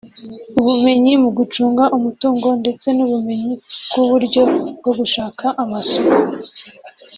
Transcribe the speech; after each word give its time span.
ubumenyi 0.59 1.13
mu 1.23 1.29
gucunga 1.37 1.83
umutungo 1.97 2.47
ndetse 2.61 2.87
n’ubumenyi 2.97 3.53
bw’uburyo 3.89 4.41
bwo 4.79 4.91
gushaka 4.99 5.45
amasoko 5.63 6.15